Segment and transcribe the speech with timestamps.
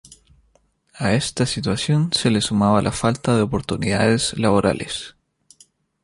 [0.95, 5.15] A esta situación se le sumaba la falta de oportunidades laborales.